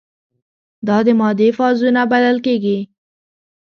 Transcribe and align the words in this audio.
دا 0.87 0.97
د 1.05 1.09
مادې 1.19 1.49
فازونه 1.57 2.01
بلل 2.11 2.37
کیږي. 2.45 2.79